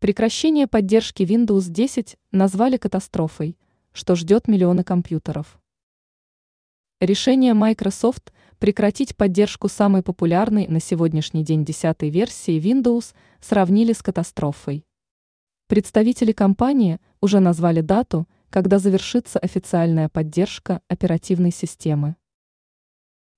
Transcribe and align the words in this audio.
Прекращение 0.00 0.68
поддержки 0.68 1.24
Windows 1.24 1.68
10 1.68 2.16
назвали 2.30 2.76
катастрофой, 2.76 3.58
что 3.92 4.14
ждет 4.14 4.46
миллионы 4.46 4.84
компьютеров. 4.84 5.60
Решение 7.00 7.52
Microsoft 7.52 8.32
прекратить 8.60 9.16
поддержку 9.16 9.68
самой 9.68 10.04
популярной 10.04 10.68
на 10.68 10.78
сегодняшний 10.78 11.42
день 11.42 11.64
десятой 11.64 12.10
версии 12.10 12.60
Windows 12.60 13.12
сравнили 13.40 13.92
с 13.92 14.00
катастрофой. 14.00 14.84
Представители 15.66 16.30
компании 16.30 17.00
уже 17.20 17.40
назвали 17.40 17.80
дату, 17.80 18.28
когда 18.50 18.78
завершится 18.78 19.40
официальная 19.40 20.08
поддержка 20.08 20.80
оперативной 20.86 21.50
системы. 21.50 22.14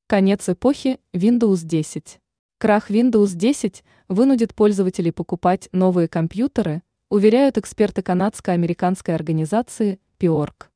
Конец 0.08 0.46
эпохи 0.50 1.00
Windows 1.14 1.64
10. 1.64 2.20
Крах 2.60 2.90
Windows 2.90 3.34
10 3.36 3.82
вынудит 4.08 4.54
пользователей 4.54 5.12
покупать 5.12 5.70
новые 5.72 6.08
компьютеры, 6.08 6.82
уверяют 7.08 7.56
эксперты 7.56 8.02
канадско-американской 8.02 9.14
организации 9.14 9.98
PIORG. 10.18 10.66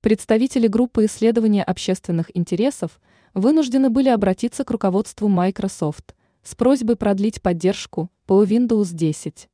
Представители 0.00 0.68
группы 0.68 1.06
исследования 1.06 1.64
общественных 1.64 2.30
интересов 2.36 3.00
вынуждены 3.34 3.90
были 3.90 4.10
обратиться 4.10 4.62
к 4.62 4.70
руководству 4.70 5.26
Microsoft 5.26 6.14
с 6.44 6.54
просьбой 6.54 6.94
продлить 6.94 7.42
поддержку 7.42 8.12
по 8.24 8.44
Windows 8.44 8.94
10. 8.94 9.48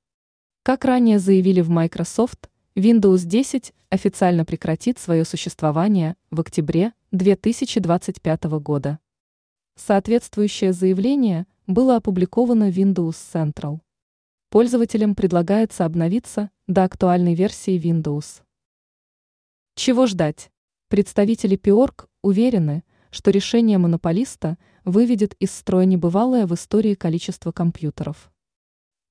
Как 0.64 0.84
ранее 0.84 1.18
заявили 1.18 1.62
в 1.62 1.70
Microsoft, 1.70 2.50
Windows 2.74 3.24
10 3.24 3.72
официально 3.88 4.44
прекратит 4.44 4.98
свое 4.98 5.24
существование 5.24 6.16
в 6.30 6.40
октябре 6.40 6.92
2025 7.12 8.44
года. 8.60 8.98
Соответствующее 9.76 10.74
заявление 10.74 11.46
было 11.66 11.96
опубликовано 11.96 12.68
Windows 12.70 13.16
Central. 13.32 13.80
Пользователям 14.50 15.14
предлагается 15.14 15.84
обновиться 15.84 16.50
до 16.66 16.84
актуальной 16.84 17.34
версии 17.34 17.80
Windows. 17.80 18.42
Чего 19.74 20.06
ждать? 20.06 20.50
Представители 20.88 21.56
Пиорг 21.56 22.08
уверены, 22.22 22.84
что 23.10 23.30
решение 23.30 23.78
монополиста 23.78 24.58
выведет 24.84 25.34
из 25.34 25.52
строя 25.52 25.86
небывалое 25.86 26.46
в 26.46 26.54
истории 26.54 26.94
количество 26.94 27.50
компьютеров. 27.50 28.30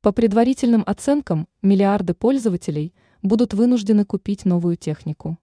По 0.02 0.12
предварительным 0.12 0.84
оценкам, 0.86 1.48
миллиарды 1.62 2.14
пользователей 2.14 2.94
будут 3.22 3.54
вынуждены 3.54 4.06
купить 4.06 4.45
новую 4.45 4.78
технику. 4.78 5.40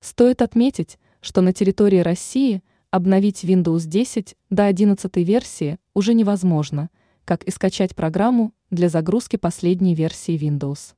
Стоит 0.00 0.42
отметить, 0.42 0.98
что 1.20 1.42
на 1.42 1.52
территории 1.52 1.98
России– 1.98 2.62
Обновить 2.94 3.42
Windows 3.42 3.88
10 3.88 4.36
до 4.50 4.66
11 4.66 5.16
версии 5.16 5.80
уже 5.94 6.14
невозможно, 6.14 6.90
как 7.24 7.42
и 7.42 7.50
скачать 7.50 7.96
программу 7.96 8.52
для 8.70 8.88
загрузки 8.88 9.34
последней 9.34 9.96
версии 9.96 10.38
Windows. 10.38 10.94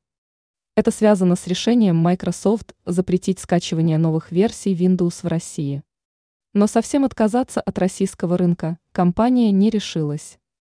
Это 0.75 0.91
связано 0.91 1.37
с 1.37 1.47
решением 1.47 1.97
Microsoft 1.97 2.75
запретить 2.85 3.39
скачивание 3.39 3.97
новых 3.97 4.31
версий 4.31 4.75
Windows 4.75 5.23
в 5.23 5.27
России. 5.27 5.83
Но 6.53 6.67
совсем 6.67 7.03
отказаться 7.03 7.63
от 7.63 7.79
российского 7.79 8.37
рынка 8.37 8.79
компания 8.93 9.51
не 9.51 9.71
решилась. 9.71 10.39